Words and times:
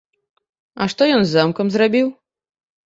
А 0.81 0.87
што 0.95 1.11
ён 1.19 1.29
з 1.29 1.33
замкам 1.37 1.67
зрабіў? 1.77 2.07